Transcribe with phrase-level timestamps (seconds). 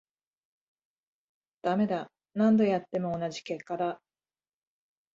[1.61, 4.01] ダメだ、何度やっても同じ結果だ